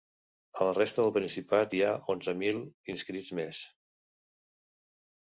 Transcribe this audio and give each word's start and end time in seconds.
A 0.63 0.65
la 0.67 0.71
resta 0.77 0.99
del 1.03 1.13
Principat, 1.17 1.77
hi 1.77 1.83
ha 1.85 1.93
onzen 2.15 2.41
mil 2.47 2.65
inscrits 2.97 3.39
més. 3.41 3.63